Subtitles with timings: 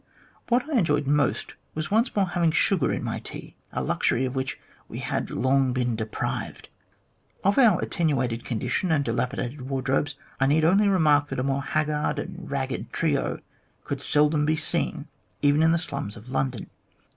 [0.49, 4.33] What I enjoyed most was once more having sugar in my tea, a luxury of
[4.33, 6.69] which we had long been deprived.
[7.43, 12.17] Of our attenuated condition and dilapidated wardrobes, I need only remark that a more haggard
[12.17, 13.41] and ragged trio
[13.83, 15.07] could seldom be seen
[15.43, 16.71] even in the slums of London.